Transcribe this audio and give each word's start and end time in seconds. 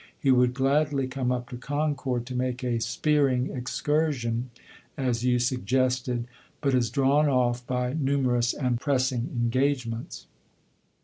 He 0.19 0.31
would 0.31 0.55
gladly 0.55 1.05
come 1.05 1.31
up 1.31 1.47
to 1.49 1.57
Concord 1.57 2.25
to 2.25 2.35
make 2.35 2.63
a 2.63 2.79
spearing 2.79 3.51
excursion, 3.51 4.49
as 4.97 5.23
you 5.23 5.37
suggested, 5.37 6.25
but 6.59 6.73
is 6.73 6.89
drawn 6.89 7.29
off 7.29 7.67
by 7.67 7.93
numerous 7.93 8.51
and 8.55 8.79
pressing 8.79 9.29
engagements." 9.31 10.25